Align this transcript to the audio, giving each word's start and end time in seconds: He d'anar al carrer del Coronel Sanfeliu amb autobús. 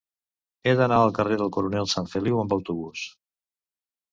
He 0.69 0.73
d'anar 0.79 0.97
al 1.01 1.13
carrer 1.17 1.37
del 1.41 1.51
Coronel 1.57 1.91
Sanfeliu 1.93 2.41
amb 2.45 2.59
autobús. 2.59 3.07